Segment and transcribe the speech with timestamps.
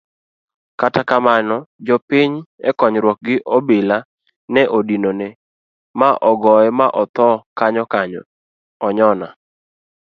[0.79, 1.57] Kata kamano
[1.87, 2.33] jopiny
[2.69, 3.97] ekonyruok gi obila
[4.53, 5.27] ne odinone
[5.99, 8.21] ma ogoye ma othoo kanyokanyo
[8.87, 9.27] onyona